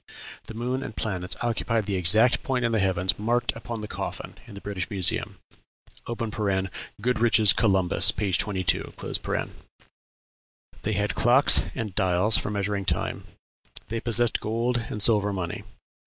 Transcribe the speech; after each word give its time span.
the 0.47 0.55
moon 0.55 0.81
and 0.81 0.95
planets 0.95 1.35
occupied 1.43 1.85
the 1.85 1.93
exact 1.95 2.41
point 2.41 2.65
in 2.65 2.71
the 2.71 2.79
heavens 2.79 3.19
marked 3.19 3.55
upon 3.55 3.81
the 3.81 3.87
coffin 3.87 4.33
in 4.47 4.55
the 4.55 4.59
British 4.59 4.89
Museum." 4.89 5.37
(Goodrich's 6.99 7.53
"Columbus," 7.53 8.09
p. 8.09 8.33
22.) 8.33 8.93
They 10.81 10.93
had 10.93 11.13
clocks 11.13 11.61
and 11.75 11.93
dials 11.93 12.35
for 12.35 12.49
measuring 12.49 12.85
time. 12.85 13.25
They 13.89 13.99
possessed 14.01 14.39
gold 14.41 14.83
and 14.89 15.03
silver 15.03 15.31
money. 15.31 15.63